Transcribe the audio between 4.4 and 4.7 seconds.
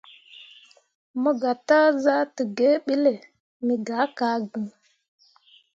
gŋ.